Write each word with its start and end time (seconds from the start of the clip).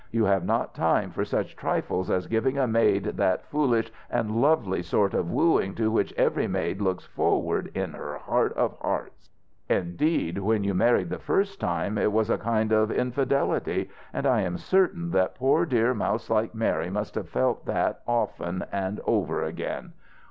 You 0.09 0.25
have 0.25 0.43
not 0.43 0.73
time 0.73 1.11
for 1.11 1.23
such 1.23 1.55
trifles 1.55 2.09
as 2.09 2.25
giving 2.25 2.57
a 2.57 2.65
maid 2.65 3.03
that 3.03 3.45
foolish 3.45 3.91
and 4.09 4.31
lovely 4.41 4.81
sort 4.81 5.13
of 5.13 5.29
wooing 5.29 5.75
to 5.75 5.91
which 5.91 6.11
every 6.17 6.47
maid 6.47 6.81
looks 6.81 7.05
forward 7.05 7.69
in 7.75 7.93
her 7.93 8.17
heart 8.17 8.51
of 8.53 8.75
hearts. 8.79 9.29
Indeed, 9.69 10.39
when 10.39 10.63
you 10.63 10.73
married 10.73 11.11
the 11.11 11.19
first 11.19 11.59
time 11.59 11.99
it 11.99 12.11
was 12.11 12.31
a 12.31 12.39
kind 12.39 12.71
of 12.71 12.89
infidelity; 12.89 13.91
and 14.11 14.25
I 14.25 14.41
am 14.41 14.57
certain 14.57 15.11
that 15.11 15.35
poor 15.35 15.67
dear 15.67 15.93
mouse 15.93 16.31
like 16.31 16.55
Mary 16.55 16.89
must 16.89 17.13
have 17.13 17.29
felt 17.29 17.67
that 17.67 18.01
often 18.07 18.65
and 18.71 18.99
over 19.05 19.43
again. 19.43 19.93